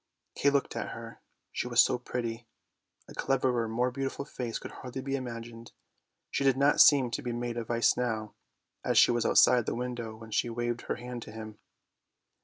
[0.35, 1.21] "Kay looked at her,
[1.51, 2.47] she was so pretty;
[3.07, 5.73] a cleverer, more beauti ful face could hardly be imagined.
[6.31, 8.33] She did not seem to be made of ice now,
[8.83, 11.59] as she was outside the window when she waved her hand to him.